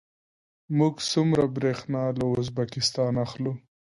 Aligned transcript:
موږ 0.77 0.95
څومره 1.11 1.43
بریښنا 1.55 2.03
له 2.19 2.25
ازبکستان 2.39 3.13
اخلو؟ 3.25 3.53